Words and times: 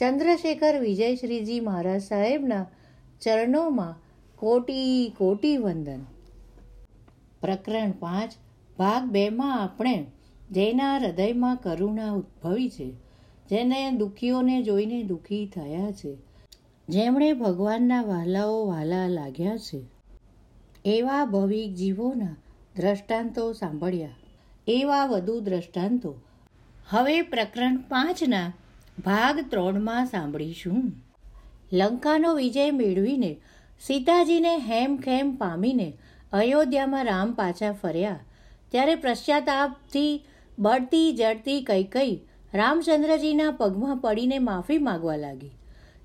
ચંદ્રશેખર 0.00 0.80
વિજયશ્રીજી 0.80 1.60
મહારાજ 1.60 2.02
સાહેબના 2.02 2.66
ચરણોમાં 3.20 3.94
કોટી 4.36 5.12
કોટી 5.18 5.56
વંદન. 5.56 6.00
પ્રકરણ 7.40 7.90
પાંચ, 7.90 8.32
ભાગ 8.78 9.04
બેમાં 9.04 9.62
આપણે 9.62 10.06
જેના 10.50 10.96
હૃદયમાં 10.96 11.56
કરુણા 11.56 12.12
ઉદ્ભવી 12.12 12.68
છે, 12.68 12.90
જેને 13.48 13.90
દુઃખીઓને 13.90 14.62
જોઈને 14.62 15.02
દુઃખી 15.02 15.46
થયા 15.46 15.90
છે, 15.90 16.14
જેમણે 16.88 17.32
ભગવાનના 17.32 18.02
વહાલાઓ 18.02 18.66
વહાલા 18.66 19.08
લાગ્યા 19.08 19.56
છે, 19.56 19.80
એવા 20.84 21.24
ભવિક 21.24 21.74
જીવોના 21.74 22.36
દ્રષ્ટાંતો 22.76 23.52
સાંભળ્યા, 23.52 24.08
એવા 24.66 25.06
વધુ 25.06 25.40
દ્રષ્ટાંતો. 25.40 26.14
હવે 26.88 27.22
પ્રકરણ 27.22 27.76
પાંચના 27.76 28.52
ભાગ 29.04 29.50
ત્રણમાં 29.50 30.06
સાંભળીશું. 30.06 30.92
લંકાનો 31.72 32.34
વિજય 32.34 32.70
મેળવીને 32.70 33.40
સીતાજીને 33.80 34.58
હેમ 34.58 34.96
ખેમ 34.96 35.36
પામીને 35.36 35.92
અયોધ્યામાં 36.32 37.04
રામ 37.04 37.32
પાછા 37.32 37.72
ફર્યા. 37.72 38.20
ત્યારે 38.70 38.94
પશ્ચાતાપથી 38.94 40.24
બળતી 40.58 41.12
જડતી 41.12 41.64
કઈ 41.64 41.84
કઈ 41.84 42.16
રામચંદ્રજીના 42.54 43.50
પગમાં 43.50 43.96
પડીને 43.96 44.38
માફી 44.38 44.78
માગવા 44.78 45.16
લાગી. 45.16 45.50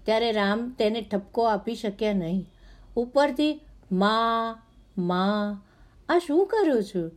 ત્યારે 0.03 0.31
રામ 0.31 0.69
તેને 0.69 1.02
ઠપકો 1.02 1.44
આપી 1.44 1.75
શક્યા 1.75 2.14
નહીં. 2.14 2.50
ઉપરથી, 2.95 3.62
મા 3.91 4.62
મા, 4.97 5.62
આ 6.09 6.17
શું 6.17 6.47
કરો 6.47 6.81
છો? 6.81 7.12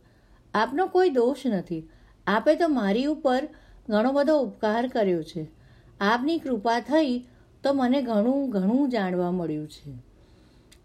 આપનો 0.53 0.87
કોઈ 0.87 1.09
દોષ 1.09 1.45
નથી. 1.45 1.89
આપે 2.27 2.55
તો 2.55 2.67
મારી 2.67 3.05
ઉપર 3.05 3.47
ઘણો 3.89 4.11
બધો 4.11 4.39
ઉપકાર 4.39 4.87
કર્યો 4.87 5.23
છે. 5.23 5.58
આપની 5.99 6.37
કૃપા 6.37 6.79
થઈ 6.79 7.19
તો 7.63 7.73
મને 7.73 8.01
ઘણું 8.01 8.49
ઘણું 8.49 8.89
જાણવા 8.89 9.31
મળ્યું 9.31 9.67
છે. 9.67 9.93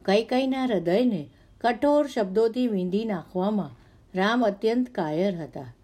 કઈ 0.05 0.25
કઈના 0.25 0.65
હૃદયને 0.65 1.29
કઠોર 1.61 2.07
શબ્દોથી 2.07 2.67
વીંધી 2.67 3.05
નાખવામાં 3.05 3.71
રામ 4.15 4.45
અત્યંત 4.45 4.91
કાયર 4.91 5.37
હતા. 5.37 5.75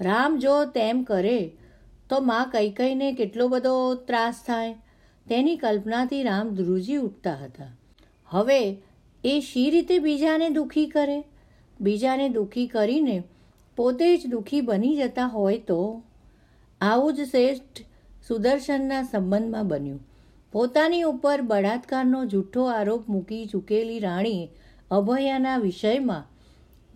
રામ 0.00 0.38
જો 0.38 0.64
તેમ 0.64 1.02
કરે 1.02 1.52
તો 2.10 2.20
માં 2.20 2.50
કઈ 2.50 2.70
કઈને 2.70 3.12
કેટલો 3.12 3.48
બધો 3.48 3.94
ત્રાસ 3.94 4.42
થાય, 4.46 4.74
તેની 5.28 5.56
કલ્પનાથી 5.56 6.22
રામ 6.22 6.48
ધ્રુજી 6.54 6.96
ઉઠતા 6.96 7.34
હતા. 7.34 7.76
હવે 8.26 8.82
એ 9.24 9.40
શી 9.40 9.70
રીતે 9.70 9.98
બીજાને 9.98 10.48
દુઃખી 10.48 10.86
કરે? 10.86 11.24
બીજાને 11.80 12.28
દુઃખી 12.28 12.66
કરીને 12.66 13.22
પોતે 13.76 14.16
જ 14.16 14.26
દુઃખી 14.26 14.60
બની 14.60 14.96
જતા 14.96 15.26
હોય 15.26 15.58
તો? 15.58 16.02
આવું 16.80 17.14
જ 17.14 17.20
શ્રેષ્ઠ 17.20 17.85
સુદર્શનના 18.28 19.02
સંબંધમાં 19.02 19.68
બન્યું. 19.68 20.00
પોતાની 20.52 21.02
ઉપર 21.02 21.42
બળાત્કારનો 21.42 22.24
જૂઠો 22.24 22.64
આરોપ 22.64 23.08
મૂકી 23.08 23.46
ચૂકેલી 23.46 23.98
રાણી 23.98 24.48
અભયાના 24.90 25.56
વિષયમાં, 25.56 26.24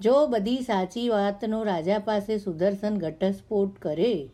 જો 0.01 0.27
બધી 0.27 0.57
સાચી 0.57 1.09
વાતનો 1.09 1.63
રાજા 1.63 1.99
પાસે 1.99 2.39
સુદર્શન 2.39 2.99
ઘટસ્ફોટ 2.99 3.79
કરે, 3.79 4.31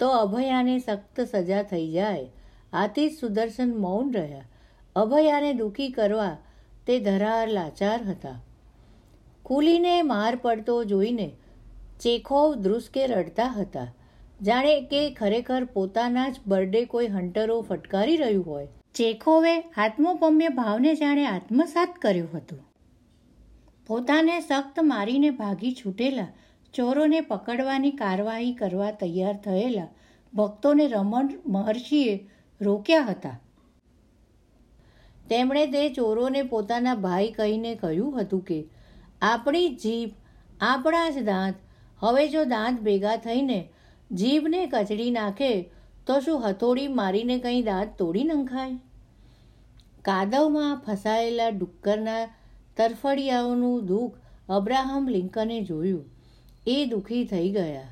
તો 0.00 0.08
અભયાને 0.08 0.78
સખ્ત 0.78 1.20
સજા 1.20 1.62
થઈ 1.62 1.90
જાય. 1.90 2.30
આથી 2.72 3.10
જ 3.10 3.20
સુદર્શન 3.20 3.76
મૌન 3.76 4.12
રહ્યા. 4.12 4.44
અભયાને 4.96 5.52
દુઃખી 5.52 5.88
કરવા 5.88 6.36
તે 6.86 7.00
ધરાર 7.00 7.48
લાચાર 7.48 8.02
હતા. 8.02 8.42
ખુલીને 9.44 10.02
માર 10.02 10.36
પડતો 10.36 10.84
જોઈને 10.84 11.30
ચેખોવ 12.00 12.54
ધ્રુસકે 12.54 13.06
રડતા 13.06 13.46
હતા. 13.46 13.92
જાણે 14.42 14.80
કે 14.80 15.10
ખરેખર 15.14 15.64
પોતાના 15.64 16.28
જ 16.28 16.36
બર્થડે 16.46 16.84
કોઈ 16.84 17.06
હંટરો 17.06 17.62
ફટકારી 17.62 18.16
રહ્યું 18.16 18.46
હોય. 18.46 18.68
ચેખોવે 18.94 19.60
આત્મોપમ્ય 19.60 20.48
ભાવને 20.48 20.94
જાણે 20.94 21.26
આત્મસાત 21.26 21.94
કર્યું 22.02 22.28
હતું. 22.34 22.58
પોતાને 23.86 24.40
સખ્ત 24.40 24.80
મારીને 24.82 25.30
ભાગી 25.30 25.72
છૂટેલા, 25.72 26.26
ચોરોને 26.74 27.20
પકડવાની 27.20 27.90
કાર્યવાહી 27.90 28.52
કરવા 28.52 28.90
તૈયાર 28.90 29.36
થયેલા 29.36 29.88
ભક્તોને 30.34 30.86
રમણ 30.86 31.28
મહર્ષિએ 31.46 32.28
રોક્યા 32.60 33.02
હતા. 33.02 33.40
તેમણે 35.28 35.66
તે 35.66 35.88
ચોરોને 35.88 36.42
પોતાના 36.42 36.94
ભાઈ 36.94 37.30
કહીને 37.30 37.74
કહ્યું 37.74 38.20
હતું 38.20 38.40
કે, 38.40 38.64
આપણી 39.22 39.68
જીભ, 39.68 40.10
આપણા 40.60 41.10
જ 41.10 41.22
દાંત. 41.22 41.54
હવે 41.98 42.28
જો 42.28 42.44
દાંત 42.44 42.80
ભેગા 42.80 43.16
થઈને 43.16 43.68
જીભને 44.10 44.66
કચડી 44.66 45.10
નાખે 45.10 45.70
તો 46.06 46.20
શું 46.20 46.50
હથોડી 46.50 46.88
મારીને 46.88 47.38
કંઈ 47.38 47.62
દાંત 47.62 47.98
તોડી 47.98 48.24
નંખાય? 48.24 48.74
કાદવમાં 50.02 50.82
ફસાયેલા 50.86 51.48
ડુક્કરના 51.48 52.26
તરફડિયાઓનું 52.76 53.86
દુઃખ 53.86 54.14
અબ્રાહમ 54.48 55.08
લિંકને 55.08 55.62
જોયું. 55.62 56.04
એ 56.66 56.84
દુઃખી 56.84 57.24
થઈ 57.24 57.50
ગયા. 57.50 57.82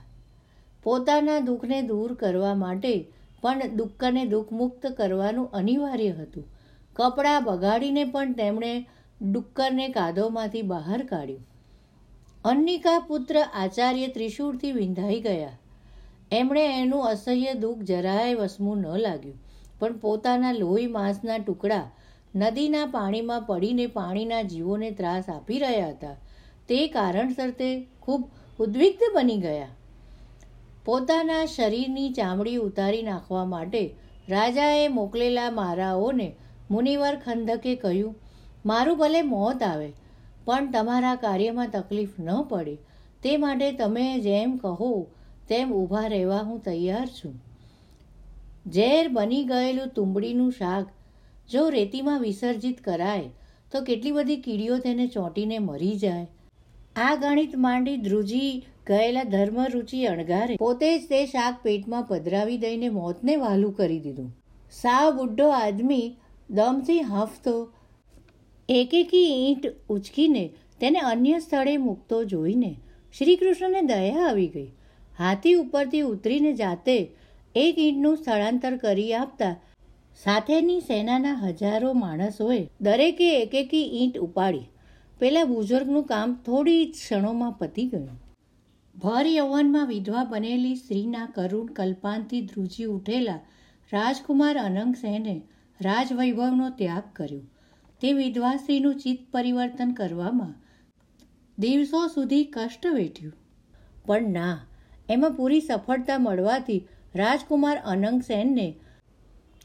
પોતાના 0.82 1.40
દુઃખને 1.40 1.82
દૂર 1.82 2.14
કરવા 2.14 2.54
માટે 2.54 3.12
પણ 3.42 3.68
દુઃખને 3.68 4.24
દુઃખમુક્ત 4.24 4.86
કરવાનું 4.86 5.50
અનિવાર્ય 5.50 6.10
હતું. 6.10 6.44
કપડાં 6.92 7.44
બગાડીને 7.44 8.04
પણ 8.04 8.32
તેમણે 8.32 8.86
ડુક્કરને 9.32 9.88
કાદવમાંથી 9.88 10.62
બહાર 10.62 11.06
કાઢ્યું. 11.06 11.46
અન્નિકા 12.44 12.98
પુત્ર 12.98 13.40
આચાર્ય 13.54 14.06
ત્રિશૂળથી 14.06 14.72
વિંધાઈ 14.72 15.20
ગયા. 15.20 15.58
એમણે 16.32 16.82
એનું 16.82 17.06
અસહ્ય 17.06 17.54
દુઃખ 17.54 17.78
જરાય 17.78 18.34
વસમું 18.34 18.78
ન 18.78 18.86
લાગ્યું. 18.96 19.38
પણ 19.78 19.92
પોતાના 19.92 20.52
લોહી 20.52 20.86
માંસના 20.86 21.38
ટુકડા 21.38 21.90
નદીના 22.34 22.86
પાણીમાં 22.86 23.42
પડીને 23.42 23.86
પાણીના 23.86 24.42
જીવોને 24.42 24.90
ત્રાસ 24.90 25.28
આપી 25.28 25.58
રહ્યા 25.58 25.88
હતા. 25.88 26.16
તે 26.68 26.86
કારણસર 26.86 27.50
તે 27.50 27.86
ખૂબ 28.00 28.30
ઉદ્વિગ્ન 28.58 29.14
બની 29.14 29.36
ગયા. 29.36 29.66
પોતાના 30.84 31.44
શરીરની 31.44 32.12
ચામડી 32.12 32.56
ઉતારી 32.56 33.02
નાખવા 33.02 33.44
માટે 33.44 33.94
રાજાએ 34.28 34.88
મોકલેલા 34.88 35.50
મારાઓને 35.50 36.36
મુનિવર 36.70 37.16
ખંદકે 37.24 37.76
કહ્યું, 37.76 38.14
મારું 38.66 38.98
ભલે 38.98 39.22
મોત 39.22 39.62
આવે, 39.62 39.92
પણ 40.44 40.70
તમારા 40.70 41.14
કાર્યમાં 41.14 41.70
તકલીફ 41.70 42.10
ન 42.20 42.42
પડે. 42.42 42.76
તે 43.22 43.36
માટે 43.36 43.72
તમે 43.72 44.20
જેમ 44.20 44.56
કહો 44.56 45.06
તેમ 45.48 45.72
ઊભા 45.72 46.04
રહેવા 46.08 46.42
હું 46.42 46.60
તૈયાર 46.60 47.08
છું. 47.16 47.34
ઝેર 48.72 49.08
બની 49.08 49.44
ગયેલું 49.44 49.94
તુંબડીનું 49.96 50.52
શાક 50.52 50.92
જો 51.50 51.64
રેતીમાં 51.70 52.22
વિસર્જિત 52.22 52.78
કરાય, 52.84 53.32
તો 53.72 53.82
કેટલી 53.82 54.12
બધી 54.12 54.36
કીડીઓ 54.36 54.78
તેને 54.78 55.06
ચોંટીને 55.06 55.58
મરી 55.58 55.96
જાય. 55.96 56.26
આ 56.96 57.14
ગણિત 57.16 57.54
માંડી 57.56 57.96
ધ્રુજી 57.98 58.52
ગયેલા 58.86 59.24
ધર્મરુચિ 59.24 60.00
અણગારે 60.06 60.56
પોતે 60.56 60.88
જ 60.88 61.06
તે 61.08 61.20
શાક 61.26 61.62
પેટમાં 61.62 62.04
પધરાવી 62.08 62.58
દઈને 62.58 62.88
મોતને 62.88 63.36
વહાલું 63.36 63.72
કરી 63.74 63.98
દીધું. 63.98 64.30
સાવ 64.72 65.08
બુઢો 65.16 65.48
આદમી 65.52 66.06
દમથી 66.50 67.02
હાંફતો 67.10 67.54
એક 68.68 68.94
એકી 68.94 69.26
ઈંટ 69.32 69.66
ઉચકીને 69.88 70.44
તેને 70.80 71.00
અન્ય 71.10 71.38
સ્થળે 71.38 71.76
મૂકતો 71.78 72.22
જોઈને 72.24 72.72
શ્રી 73.14 73.36
કૃષ્ણને 73.36 73.82
દયા 73.82 74.24
આવી 74.28 74.48
ગઈ. 74.48 74.70
હાથી 75.18 75.54
ઉપરથી 75.54 76.00
ઉતરીને 76.00 76.52
જાતે 76.52 76.96
એક 77.54 77.78
ઈંટનું 77.78 78.16
સ્થળાંતર 78.16 78.76
કરી 78.76 79.14
આપતા 79.14 79.54
સાથેની 80.24 80.80
સેનાના 80.80 81.34
હજારો 81.34 81.92
માણસોએ 81.92 82.60
દરેકે 82.80 83.42
એક 83.42 83.54
એકી 83.54 83.86
ઈંટ 84.02 84.18
ઉપાડી. 84.18 84.66
પેલા 85.20 85.44
બુઝુર્ગનું 85.44 86.04
કામ 86.04 86.34
થોડી 86.34 86.86
ક્ષણોમાં 86.86 87.52
પતી 87.52 87.86
ગયું. 87.86 88.20
ભર 88.96 89.26
યૌવનમાં 89.26 89.86
વિધવા 89.86 90.24
બનેલી 90.24 90.74
સ્ત્રીના 90.74 91.26
કરુણ 91.26 91.66
કલ્પાંતથી 91.66 92.40
ધ્રુજી 92.40 92.84
ઉઠેલા 92.84 93.40
રાજકુમાર 93.92 94.58
અનંગ 94.58 94.94
સેને 94.94 95.42
રાજવૈભવનો 95.80 96.70
ત્યાગ 96.70 97.02
કર્યો. 97.12 97.40
તે 98.00 98.12
વિધવા 98.12 98.56
સ્ત્રીનું 98.56 98.94
ચિત્ત 98.94 99.32
પરિવર્તન 99.32 99.92
કરવામાં 99.92 100.54
દિવસો 101.58 102.06
સુધી 102.06 102.44
કષ્ટ 102.44 102.86
વેઠ્યું. 102.86 103.32
પણ 104.06 104.22
ના 104.22 104.58
એમાં 105.10 105.32
પૂરી 105.32 105.60
સફળતા 105.60 106.18
મળવાથી 106.18 106.88
રાજકુમાર 107.14 107.82
અનંગ 107.86 108.22
સેનને 108.22 108.74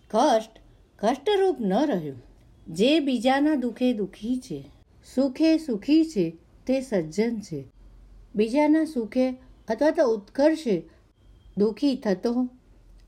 કષ્ટ, 0.09 0.59
કષ્ટરૂપ 0.99 1.57
ન 1.59 1.73
રહ્યું. 1.73 2.21
જે 2.67 2.99
બીજાના 2.99 3.55
દુઃખે 3.55 3.93
દુઃખી 3.93 4.37
છે, 4.37 4.65
સુખે 5.15 5.57
સુખી 5.57 6.05
છે, 6.05 6.37
તે 6.67 6.81
સજ્જન 6.81 7.39
છે. 7.39 7.65
બીજાના 8.35 8.85
સુખે 8.85 9.29
અથવા 9.67 9.91
તો 9.91 10.05
ઉત્કર્ષે 10.05 10.83
દુઃખી 11.57 11.95
થતો 11.95 12.49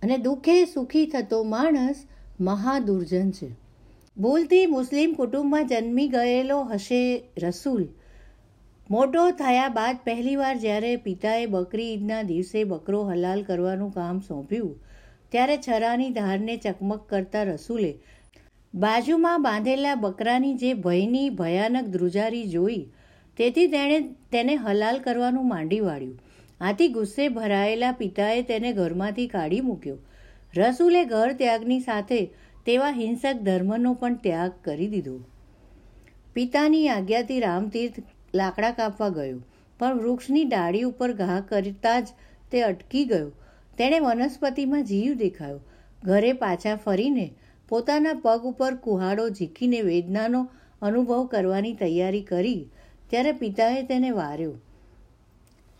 અને 0.01 0.18
દુઃખે 0.18 0.66
સુખી 0.66 1.06
થતો 1.06 1.44
માણસ 1.44 1.95
મહાદુર્જન 2.39 3.31
છે. 3.31 3.50
ભૂલથી 4.18 4.66
મુસ્લિમ 4.66 5.13
કુટુંબમાં 5.13 5.68
જન્મી 5.68 6.07
ગયેલો 6.07 6.63
હશે 6.63 7.24
રસૂલ. 7.38 7.88
મોટો 8.92 9.22
થયા 9.40 9.74
બાદ 9.76 10.00
પહેલીવાર 10.06 10.56
જ્યારે 10.62 10.90
પિતાએ 11.04 11.44
બકરી 11.52 11.92
ઈદના 11.92 12.24
દિવસે 12.32 12.64
બકરો 12.72 12.98
હલાલ 13.10 13.44
કરવાનું 13.50 13.94
કામ 13.98 14.18
સોંપ્યું, 14.26 14.74
ત્યારે 15.32 15.56
છરાની 15.66 16.08
ધારને 16.18 16.52
ચકમક 16.58 17.06
કરતા 17.12 17.44
રસૂલે 17.50 17.92
બાજુમાં 18.74 19.46
બાંધેલા 19.48 19.96
બકરાની 20.02 20.52
જે 20.64 20.74
ભયની 20.88 21.30
ભયાનક 21.40 21.90
ધ્રુજારી 21.96 22.44
જોઈ, 22.56 22.82
તેથી 23.38 23.68
તેણે 23.76 24.12
તેને 24.34 24.54
હલાલ 24.60 25.02
કરવાનું 25.08 25.50
માંડી 25.54 25.82
વાળ્યું. 25.88 26.20
આથી 26.62 26.92
ગુસ્સે 26.98 27.32
ભરાયેલા 27.32 27.96
પિતાએ 28.02 28.46
તેને 28.52 28.70
ઘરમાંથી 28.76 29.32
કાઢી 29.36 29.66
મૂક્યો. 29.70 30.00
રસૂલે 30.54 31.04
ઘર 31.06 31.38
ત્યાગની 31.40 31.82
સાથે 31.82 32.24
તેવા 32.66 32.96
હિંસક 33.02 33.46
ધર્મનો 33.48 34.00
પણ 34.02 34.24
ત્યાગ 34.26 34.64
કરી 34.66 34.94
દીધો. 34.96 35.20
પિતાની 36.36 36.88
આજ્ઞાથી 36.90 37.40
રામતીર્થ 37.42 38.11
લાકડા 38.33 38.72
કાપવા 38.72 39.10
ગયો. 39.10 39.39
પણ 39.80 39.98
વૃક્ષની 39.98 40.44
ડાળી 40.44 40.81
ઉપર 40.81 41.13
ઘા 41.13 41.39
કરતા 41.39 42.00
જ 42.00 42.07
તે 42.51 42.62
અટકી 42.62 43.06
ગયો. 43.06 43.31
તેણે 43.78 44.00
વનસ્પતિમાં 44.00 44.83
જીવ 44.83 45.13
દેખાયો. 45.13 45.60
ઘરે 46.04 46.33
પાછા 46.33 46.75
ફરીને 46.75 47.33
પોતાના 47.69 48.13
પગ 48.13 48.42
ઉપર 48.44 48.75
કુહાડો 48.75 49.30
ઝીકીને 49.30 49.81
વેદનાનો 49.81 50.50
અનુભવ 50.81 51.25
કરવાની 51.25 51.74
તૈયારી 51.74 52.22
કરી, 52.22 52.69
ત્યારે 53.10 53.31
પિતાએ 53.31 53.83
તેને 53.83 54.12
વાર્યો. 54.12 54.54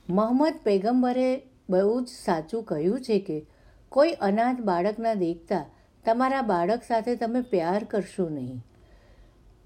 મોહમ્મદ 0.10 0.54
પેગમ્બરે 0.64 1.42
બહુ 1.70 2.02
જ 2.02 2.08
સાચું 2.08 2.64
કહ્યું 2.64 3.02
છે 3.02 3.20
કે, 3.20 3.46
કોઈ 3.90 4.12
અનાથ 4.12 4.62
બાળકના 4.62 5.14
દેખતા 5.14 5.66
તમારા 6.06 6.42
બાળક 6.42 6.82
સાથે 6.88 7.16
તમે 7.16 7.42
પ્યાર 7.42 7.84
કરશો 7.84 8.30
નહીં. 8.30 8.62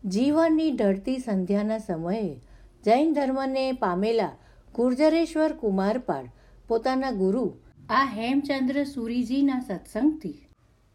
જીવનની 0.06 0.72
ઢળતી 0.72 1.18
સંધ્યાના 1.18 1.78
સમયે 1.78 2.42
જૈન 2.86 3.14
ધર્મને 3.14 3.72
પામેલા 3.72 4.38
ગુર્જરેશ્વર 4.76 5.52
કુમારપાળ, 5.54 6.26
પોતાના 6.68 7.12
ગુરુ 7.12 7.58
આ 7.90 8.06
હેમચંદ્ર 8.06 8.84
સુરીજીના 8.84 9.60
સત્સંગથી 9.60 10.48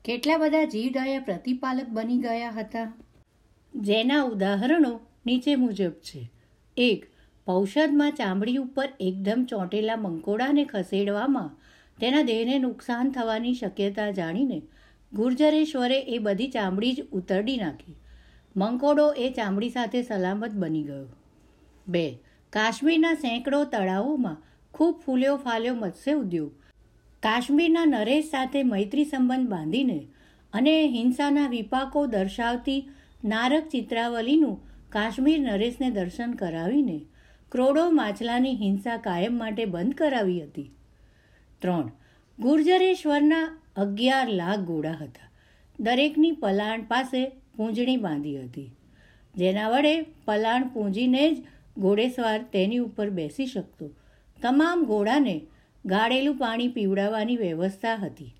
કેટલા 0.04 0.36
બધા 0.36 0.64
જીવદયા 0.64 1.18
પ્રતિપાલક 1.18 1.88
બની 1.88 2.18
ગયા 2.18 2.50
હતા? 2.50 2.94
જેના 3.74 4.22
ઉદાહરણો 4.22 5.00
નીચે 5.26 5.56
મુજબ 5.56 5.90
છે. 5.90 6.30
એક, 6.76 7.06
ઔષધમાં 7.48 8.12
ચામડી 8.12 8.56
ઉપર 8.56 8.88
એકદમ 9.00 9.46
ચોંટેલા 9.48 9.96
મંકોડાને 9.96 10.64
ખસેડવામાં 10.64 11.50
તેના 12.00 12.22
દેહને 12.22 12.58
નુકસાન 12.58 13.10
થવાની 13.10 13.54
શક્યતા 13.54 14.10
જાણીને 14.10 14.62
ગુર્જરેશ્વરે 15.12 16.00
એ 16.00 16.18
બધી 16.18 16.50
ચામડી 16.50 16.92
જ 16.92 17.02
ઉતરડી 17.12 17.56
નાખી. 17.56 17.96
મંકોડો 18.56 19.12
એ 19.12 19.30
ચામડી 19.30 19.70
સાથે 19.70 20.02
સલામત 20.02 20.52
બની 20.52 20.82
ગયો. 20.82 21.06
બે. 21.88 22.18
કાશ્મીરના 22.50 23.14
સેંકડો 23.14 23.64
તળાવોમાં 23.64 24.36
ખૂબ 24.74 25.00
ફૂલ્યો 25.06 25.36
ફાલ્યો 25.36 25.74
મત્સ્ય 25.74 26.12
ઉદ્યોગ. 26.12 26.52
કાશ્મીરના 27.22 27.84
નરેશ 27.84 28.30
સાથે 28.30 28.62
મૈત્રી 28.62 29.04
સંબંધ 29.04 29.48
બાંધીને 29.48 30.06
અને 30.52 30.86
હિંસાના 30.86 31.48
વિપાકો 31.48 32.06
દર્શાવતી 32.06 32.88
નારક 33.24 33.68
ચિત્રાવલીનું 33.68 34.70
કાશ્મીર 34.90 35.40
નરેશને 35.40 35.90
દર્શન 35.90 36.32
કરાવીને 36.32 37.00
ક્રોડો 37.52 37.90
માછલાની 37.90 38.56
હિંસા 38.56 38.96
કાયમ 38.96 39.38
માટે 39.38 39.64
બંધ 39.64 39.94
કરાવી 39.94 40.42
હતી. 40.42 40.70
ત્રણ. 41.62 41.90
ગુર્જરેશ્વરના 42.38 43.58
અગિયાર 43.76 44.28
લાખ 44.28 44.58
ઘોડા 44.58 44.92
હતા. 44.92 45.30
દરેકની 45.80 46.32
પલાણ 46.32 46.82
પાસે 46.82 47.28
પૂંજણી 47.28 47.96
બાંધી 47.96 48.42
હતી. 48.42 48.70
જેના 49.36 49.68
વડે 49.68 50.02
પલાણ 50.02 50.68
પૂંજીને 50.68 51.34
જ 51.34 51.44
ઘોડેસવાર 51.80 52.42
તેની 52.42 52.78
ઉપર 52.78 53.10
બેસી 53.10 53.46
શકતો. 53.46 53.90
તમામ 54.42 54.84
ઘોડાને 54.84 55.46
ગાળેલું 55.86 56.38
પાણી 56.38 56.68
પીવડાવવાની 56.68 57.36
વ્યવસ્થા 57.36 57.94
હતી. 57.94 58.34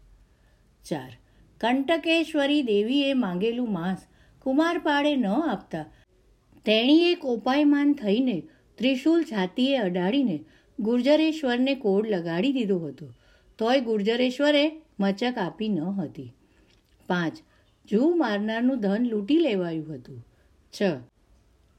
ચાર. 0.84 1.16
કંટકેશ્વરી 1.60 2.62
દેવીએ 2.62 3.14
માંગેલું 3.14 3.72
માંસ 3.72 3.98
કુમારપાળે 4.42 5.16
ન 5.16 5.26
આપતા. 5.26 5.84
તેણીએ 6.64 7.14
કોપાયમાન 7.14 7.92
થઈને 7.92 8.42
ત્રિશુલ 8.74 9.22
છાતીએ 9.22 9.76
અડાડીને 9.76 10.44
ગુર્જરેશ્વરને 10.80 11.74
કોડ 11.74 12.08
લગાડી 12.08 12.52
દીધો 12.52 12.78
હતો. 12.78 13.12
તોય 13.58 13.80
ગુર્જરેશ્વરે 13.80 14.82
મચક 15.00 15.38
આપી 15.38 15.68
ન 15.68 15.80
હતી. 15.80 16.32
પાંચ. 17.06 17.38
જૂ 17.90 18.14
મારનારનું 18.14 18.80
ધન 18.80 19.06
લૂંટી 19.10 19.38
લેવાયું 19.38 19.94
હતું. 19.94 20.26
છ. 20.80 20.82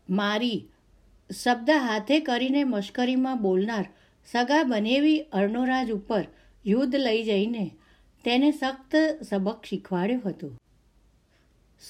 મારી 0.09 0.70
શબ્દ 1.31 1.69
હાથે 1.69 2.19
કરીને 2.19 2.63
મશ્કરીમાં 2.63 3.41
બોલનાર 3.41 3.89
સગા 4.31 4.63
બનેવી 4.63 5.19
અર્ણોરાજ 5.19 5.91
ઉપર 5.91 6.23
યુદ્ધ 6.65 6.95
લઈ 6.95 7.23
જઈને 7.23 7.71
તેને 8.25 8.51
સખ્ત 8.51 8.95
સબક 9.23 9.65
શીખવાડ્યો 9.69 10.21
હતો. 10.25 10.49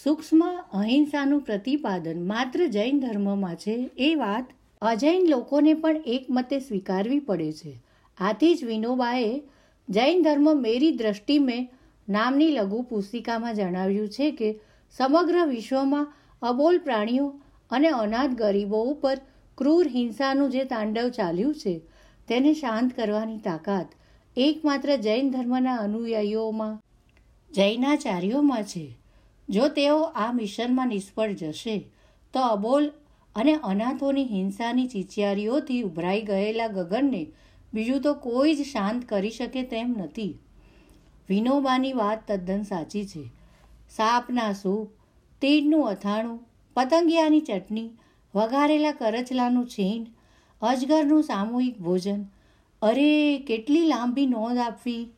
સૂક્ષ્મ 0.03 0.43
અહિંસાનું 0.73 1.41
પ્રતિપાદન 1.41 2.27
માત્ર 2.27 2.65
જૈન 2.65 2.99
ધર્મમાં 2.99 3.55
છે 3.55 3.89
એ 3.97 4.15
વાત 4.15 4.47
અજૈન 4.81 5.29
લોકોને 5.29 5.73
પણ 5.73 5.95
એકમતે 6.05 6.59
સ્વીકારવી 6.59 7.19
પડે 7.19 7.51
છે. 7.51 7.81
આથી 8.17 8.55
જ 8.55 8.63
વિનોબાએ 8.63 9.41
જૈન 9.89 10.21
ધર્મ 10.21 10.61
મેરી 10.61 10.91
દ્રષ્ટિ 10.91 11.39
મેં 11.39 11.69
નામની 12.09 12.51
લઘુ 12.51 12.81
પુસ્તિકામાં 12.81 13.55
જણાવ્યું 13.55 14.09
છે 14.09 14.31
કે 14.31 14.59
સમગ્ર 14.97 15.45
વિશ્વમાં 15.45 16.13
અબોલ 16.41 16.77
પ્રાણીઓ 16.77 17.41
અને 17.71 17.87
અનાથ 17.87 18.29
ગરીબો 18.29 18.83
ઉપર 18.83 19.17
ક્રૂર 19.61 19.87
હિંસાનું 19.87 20.49
જે 20.49 20.63
તાંડવ 20.63 21.09
ચાલ્યું 21.09 21.55
છે, 21.55 21.81
તેને 22.27 22.53
શાંત 22.53 22.95
કરવાની 22.95 23.37
તાકાત 23.37 23.89
એકમાત્ર 24.37 24.95
જૈન 24.95 25.31
ધર્મના 25.31 25.75
અનુયાયીઓમાં, 25.75 26.81
જૈનાચાર્યોમાં 27.51 28.63
છે. 28.63 28.97
જો 29.49 29.67
તેઓ 29.67 30.01
આ 30.01 30.31
મિશનમાં 30.31 30.87
નિષ્ફળ 30.87 31.31
જશે, 31.31 31.87
તો 32.33 32.39
અબોલ 32.39 32.91
અને 33.35 33.53
અનાથોની 33.53 34.25
હિંસાની 34.25 34.87
ચિચિયારીઓથી 34.87 35.81
ઉભરાઈ 35.81 36.21
ગયેલા 36.21 36.67
ગગનને 36.67 37.27
બીજું 37.73 38.01
તો 38.01 38.13
કોઈ 38.13 38.55
જ 38.55 38.61
શાંત 38.61 39.09
કરી 39.09 39.29
શકે 39.29 39.63
તેમ 39.63 39.95
નથી. 39.97 40.37
વિનોબાની 41.29 41.93
વાત 41.93 42.27
તદ્દન 42.27 42.63
સાચી 42.63 43.05
છે. 43.05 43.23
સાપના 43.89 44.53
સૂપ, 44.53 44.87
તીડનું 45.41 45.89
અથાણું, 45.89 46.45
પતંગિયાની 46.73 47.39
ચટણી 47.39 47.89
વઘારેલા 48.35 48.91
કરચલાનું 48.91 49.67
છીણ, 49.67 50.05
અજગરનું 50.61 51.23
સામૂહિક 51.23 51.79
ભોજન. 51.79 52.23
અરે, 52.81 53.39
કેટલી 53.39 53.85
લાંબી 53.85 54.27
નોંધ 54.27 54.57
આપવી. 54.57 55.11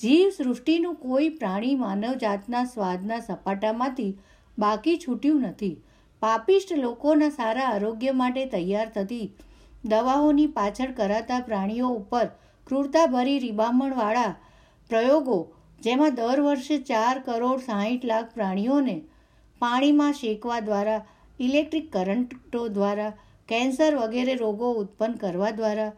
જીવ 0.00 0.30
સૃષ્ટિનું 0.30 0.94
કોઈ 0.94 1.28
પ્રાણી 1.28 1.74
માનવજાતના 1.74 2.64
સ્વાદના 2.64 3.20
સપાટામાંથી 3.20 4.18
બાકી 4.58 4.96
છૂટ્યું 4.96 5.40
નથી. 5.40 5.80
પાપિષ્ટ 6.20 6.72
લોકોના 6.78 7.28
સારા 7.28 7.64
આરોગ્ય 7.64 8.10
માટે 8.10 8.44
તૈયાર 8.46 8.88
થતી 8.88 9.32
દવાઓની 9.84 10.46
પાછળ 10.46 10.90
કરાતા 10.90 11.40
પ્રાણીઓ 11.40 11.88
ઉપર 11.88 12.26
ક્રૂરતાભરી 12.66 13.38
રીબામણવાળા 13.38 14.34
પ્રયોગો, 14.88 15.52
જેમાં 15.80 16.14
દર 16.14 16.40
વર્ષે 16.40 16.78
ચાર 16.78 17.18
કરોડ 17.18 17.60
સાહીઠ 17.60 18.04
લાખ 18.04 18.34
પ્રાણીઓને 18.34 19.02
પાણીમાં 19.58 20.12
શેકવા 20.12 20.60
દ્વારા 20.60 21.06
ઇલેક્ટ્રિક 21.42 21.92
કરંટો 21.92 22.68
દ્વારા 22.68 23.12
કેન્સર 23.48 23.96
વગેરે 23.96 24.34
રોગો 24.34 24.72
ઉત્પન્ન 24.72 25.14
કરવા 25.14 25.50
દ્વારા, 25.50 25.92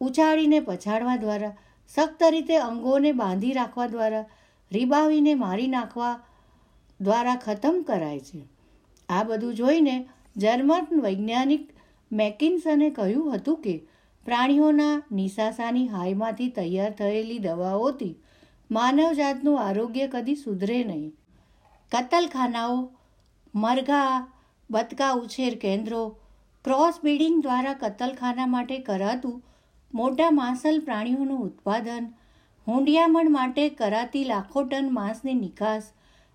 ઉછાળીને 0.00 0.60
પછાડવા 0.60 1.16
દ્વારા, 1.16 1.56
સખ્ત 1.88 2.22
રીતે 2.22 2.56
અંગોને 2.56 3.12
બાંધી 3.12 3.52
રાખવા 3.52 3.86
દ્વારા, 3.86 4.24
રીબાવીને 4.72 5.34
મારી 5.34 5.68
નાખવા 5.68 6.14
દ્વારા 7.00 7.36
ખતમ 7.36 7.82
કરાય 7.82 8.20
છે. 8.20 8.40
આ 9.08 9.22
બધું 9.22 9.54
જોઈને 9.54 10.08
જર્મન 10.36 11.02
વૈજ્ઞાનિક 11.02 11.68
મેકિન્સને 12.12 12.90
કહ્યું 12.90 13.34
હતું 13.34 13.60
કે, 13.60 13.76
પ્રાણીઓના 14.26 15.02
નિશાસાની 15.12 15.86
હાયમાંથી 15.86 16.48
તૈયાર 16.48 16.92
થયેલી 16.92 17.38
દવાઓથી 17.38 18.14
માનવજાતનું 18.70 19.60
આરોગ્ય 19.60 20.08
કદી 20.08 20.34
સુધરે 20.34 20.84
નહીં. 20.84 21.14
કતલખાનાઓ, 21.92 22.90
મરઘા 23.54 24.26
બતકા 24.70 25.12
ઉછેર 25.16 25.52
કેન્દ્રો, 25.56 26.02
ક્રોસ 26.64 26.96
બ્રીડિંગ 27.02 27.36
દ્વારા 27.42 27.76
કતલખાના 27.82 28.46
માટે 28.46 28.78
કરાતું 28.80 29.36
મોટા 29.92 30.30
માંસલ 30.30 30.80
પ્રાણીઓનું 30.80 31.44
ઉત્પાદન, 31.44 32.10
હુંડિયામણ 32.66 33.30
માટે 33.30 33.64
કરાતી 33.70 34.24
લાખો 34.24 34.64
ટન 34.64 34.90
માંસની 34.92 35.34
નિકાસ, 35.34 35.86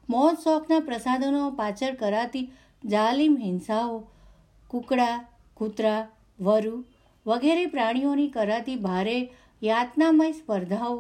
મોજ 0.10 0.34
શોખના 0.44 0.80
પ્રસાધનો 0.80 1.44
પાછળ 1.52 1.96
કરાતી 1.96 2.50
જાલિમ 2.84 3.36
હિંસાઓ, 3.38 4.00
કુકડા, 4.70 5.16
કૂતરા, 5.58 6.02
વરુ 6.40 6.76
વગેરે 7.26 7.66
પ્રાણીઓની 7.68 8.30
કરાતી 8.30 8.80
ભારે 8.80 9.18
યાતનામય 9.62 10.32
સ્પર્ધાઓ 10.32 10.98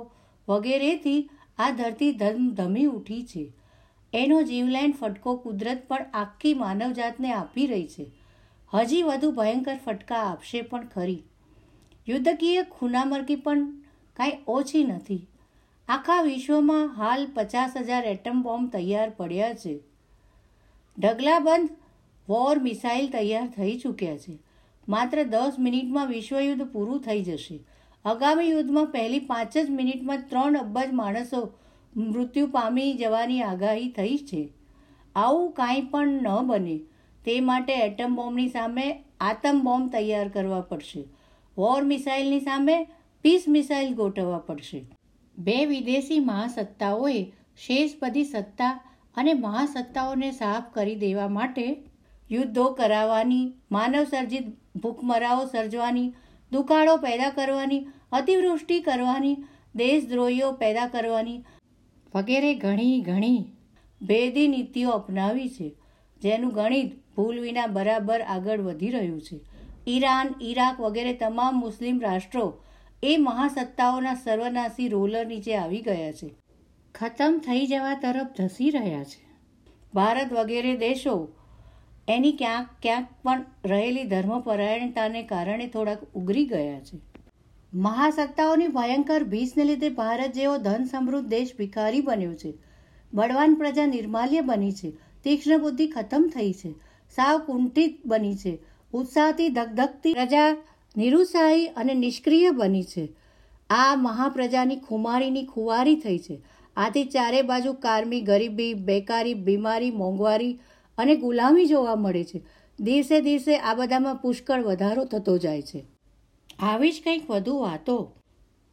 વગેરેથી 0.48 1.20
આ 1.60 1.72
ધરતી 1.72 2.14
ધમધમી 2.14 2.86
ઉઠી 2.88 3.24
છે. 3.24 3.44
એનો 4.14 4.42
જીવલેણ 4.42 4.92
ફટકો 4.92 5.36
કુદરત 5.36 5.88
પણ 5.88 6.06
આખી 6.14 6.54
માનવજાતને 6.54 7.34
આપી 7.34 7.68
રહી 7.68 7.88
છે. 7.88 8.12
હજી 8.74 9.02
વધુ 9.02 9.32
ભયંકર 9.32 9.80
ફટકા 9.86 10.16
આપશે 10.16 10.62
પણ 10.62 10.88
ખરી. 10.88 11.24
યુદ્ધકીય 12.08 12.64
ખૂનામરકી 12.64 13.36
પણ 13.36 13.72
કાંઈ 14.14 14.32
ઓછી 14.48 14.84
નથી. 14.84 15.28
આખા 15.88 16.22
વિશ્વમાં 16.22 16.96
હાલ 16.96 17.28
પચાસ 17.34 17.74
હજાર 17.78 18.06
એટમ 18.06 18.42
બોમ્બ 18.42 18.70
તૈયાર 18.70 19.10
પડ્યા 19.10 19.54
છે. 19.54 19.80
ઢગલાબંધ 21.00 21.70
વોર 22.30 22.60
મિસાઇલ 22.60 23.10
તૈયાર 23.10 23.48
થઈ 23.48 23.78
ચૂક્યા 23.78 24.18
છે. 24.18 24.40
માત્ર 24.90 25.24
દસ 25.24 25.56
મિનિટમાં 25.60 26.08
વિશ્વયુદ્ધ 26.08 26.62
પૂરું 26.62 27.02
થઈ 27.02 27.24
જશે. 27.24 27.60
આગામી 28.06 28.50
યુદ્ધમાં 28.50 28.86
પહેલી 28.86 29.20
પાંચ 29.20 29.58
જ 29.58 29.70
મિનિટમાં 29.70 30.24
ત્રણ 30.30 30.58
અબજ 30.58 30.94
માણસો 30.94 31.54
મૃત્યુ 31.98 32.48
પામી 32.48 32.94
જવાની 32.94 33.42
આગાહી 33.42 33.90
થઈ 33.90 34.18
છે. 34.18 34.50
આવું 35.16 35.52
કાંઈ 35.52 35.82
પણ 35.82 36.08
ન 36.08 36.48
બને. 36.48 36.78
તે 37.26 37.40
માટે 37.40 37.74
એટમ 37.74 38.16
બોમ્બની 38.16 38.48
સામે 38.48 39.04
આતમ 39.20 39.62
બોમ્બ 39.64 39.92
તૈયાર 39.92 40.30
કરવા 40.30 40.62
પડશે. 40.62 41.04
વોર 41.58 41.84
મિસાઇલની 41.84 42.40
સામે 42.40 42.88
પીસ 43.22 43.46
મિસાઇલ 43.48 43.94
ગોઠવવા 43.94 44.38
પડશે. 44.38 44.86
બે 45.38 45.66
વિદેશી 45.66 46.20
મહાસત્તાઓએ 46.20 47.32
શેષપદી 47.58 48.24
સત્તા 48.24 48.82
અને 49.18 49.34
મહાસત્તાઓને 49.34 50.32
સાફ 50.32 50.74
કરી 50.74 50.96
દેવા 50.96 51.28
માટે 51.28 51.84
યુદ્ધો 52.32 52.66
કરાવવાની 52.66 53.54
માનવ 53.72 54.04
સર્જિત 54.04 54.44
ભૂખમરાઓ 54.76 55.46
સર્જવાની, 55.46 56.14
દુકાળો 56.52 56.98
પેદા 56.98 57.30
કરવાની, 57.30 57.88
અતિવૃષ્ટિ 58.12 58.80
કરવાની, 58.80 59.38
દેશદ્રોહીઓ 59.76 60.52
પેદા 60.52 60.88
કરવાની 60.88 61.44
વગેરે 62.16 62.56
ઘણી 62.56 63.02
ઘણી 63.02 63.46
ભેદી 64.02 64.48
નીતિઓ 64.48 64.90
અપનાવી 64.90 65.50
છે, 65.50 65.76
જેનું 66.22 66.54
ગણિત 66.54 66.92
ભૂલ 67.16 67.40
વિના 67.40 67.68
બરાબર 67.68 68.22
આગળ 68.22 68.62
વધી 68.62 68.90
રહ્યું 68.90 69.22
છે. 69.22 69.40
ઈરાન, 69.88 70.36
ઈરાક 70.42 70.80
વગેરે 70.80 71.14
તમામ 71.14 71.60
મુસ્લિમ 71.60 72.02
રાષ્ટ્રો 72.02 72.64
એ 73.04 73.18
મહાસત્તાઓના 73.18 74.14
સર્વનાશી 74.14 74.88
રોલર 74.88 75.26
નીચે 75.26 75.56
આવી 75.56 75.82
ગયા 75.82 76.12
છે. 76.12 76.36
ખતમ 76.96 77.42
થઈ 77.46 77.68
જવા 77.68 77.94
તરફ 77.94 78.42
ધસી 78.42 78.70
રહ્યા 78.70 79.04
છે. 79.04 79.24
ભારત 79.94 80.34
વગેરે 80.34 80.78
દેશો 80.78 81.36
એની 82.08 82.32
ક્યાંક 82.32 82.68
ક્યાંક 82.82 83.08
પણ 83.24 83.46
રહેલી 83.66 84.04
ધર્મપરાયણતાને 84.04 85.24
કારણે 85.24 85.68
થોડાક 85.68 86.04
ઉગરી 86.14 86.46
ગયા 86.46 86.80
છે. 86.80 87.13
મહાસત્તાઓની 87.74 88.68
ભયંકર 88.68 89.24
ભીષને 89.24 89.64
લીધે 89.64 89.90
ભારત 89.90 90.34
જેવો 90.34 90.58
ધન 90.58 90.86
સમૃદ્ધ 90.86 91.28
દેશ 91.28 91.52
ભિખારી 91.58 92.02
બન્યો 92.02 92.34
છે. 92.34 92.54
બળવાન 93.14 93.56
પ્રજા 93.56 93.86
નિર્માલ્ય 93.86 94.42
બની 94.42 94.72
છે. 94.72 94.92
તીક્ષ્ણ 95.24 95.60
બુદ્ધિ 95.60 95.88
ખતમ 95.88 96.32
થઈ 96.36 96.54
છે. 96.54 96.72
સાવ 97.16 97.40
કુંઠિત 97.40 98.02
બની 98.06 98.36
છે. 98.36 98.60
ઉત્સાહથી 98.94 99.50
ધગધગતી 99.50 100.14
પ્રજા 100.14 100.58
નિરુત્સાહી 100.98 101.68
અને 101.68 101.94
નિષ્ક્રિય 101.94 102.50
બની 102.50 102.84
છે. 102.84 103.10
આ 103.70 103.96
મહાપ્રજાની 103.96 104.76
ખુમારીની 104.76 105.46
ખુવારી 105.46 105.96
થઈ 105.96 106.18
છે. 106.18 106.42
આથી 106.78 107.06
ચારે 107.06 107.42
બાજુ 107.42 107.74
કારમી, 107.74 108.22
ગરીબી, 108.22 108.74
બેકારી, 108.74 109.34
બીમારી, 109.34 109.92
મોંઘવારી 109.92 110.60
અને 110.98 111.16
ગુલામી 111.16 111.66
જોવા 111.66 111.96
મળે 111.96 112.24
છે. 112.24 112.42
દિવસે 112.80 113.22
દિવસે 113.22 113.58
આ 113.58 113.74
બધામાં 113.74 114.16
પુષ્કળ 114.16 114.64
વધારો 114.64 115.06
થતો 115.06 115.38
જાય 115.38 115.62
છે. 115.62 115.93
આવી 116.64 116.92
જ 116.92 117.02
કંઈક 117.04 117.30
વધુ 117.30 117.58
વાતો. 117.58 118.14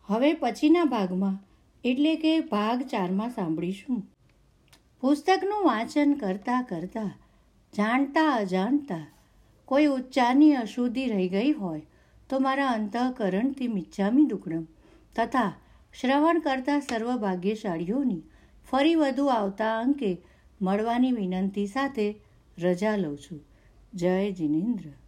હવે 0.06 0.34
પછીના 0.34 0.84
ભાગમાં, 0.84 1.38
એટલે 1.84 2.16
કે 2.16 2.40
ભાગ 2.40 2.82
ચારમાં 2.82 3.30
સાંભળીશું. 3.30 4.02
પુસ્તકનું 5.00 5.64
વાંચન 5.64 6.12
કરતાં 6.12 6.64
કરતાં, 6.64 7.12
જાણતા 7.76 8.30
અજાણતા, 8.30 9.06
કોઈ 9.64 9.86
ઉચ્ચારની 9.86 10.54
અશુદ્ધિ 10.54 11.06
રહી 11.06 11.28
ગઈ 11.28 11.52
હોય, 11.52 11.82
તો 12.28 12.38
મારા 12.38 12.66
અંતઃકરણથી 12.66 13.68
મિચ્છામી 13.68 14.24
દુકડમ, 14.24 14.64
તથા 15.16 15.56
શ્રવણ 16.00 16.38
કરતા 16.38 16.80
સર્વ 16.80 17.16
ભાગ્યશાળીઓની 17.16 18.22
ફરી 18.70 18.94
વધુ 18.94 19.26
આવતા 19.26 19.78
અંકે 19.78 20.22
મળવાની 20.62 21.12
વિનંતી 21.12 21.66
સાથે 21.66 22.20
રજા 22.58 22.96
લઉં 22.96 23.18
છું. 23.18 23.40
જય 23.94 24.32
જિનેન્દ્ર. 24.32 24.99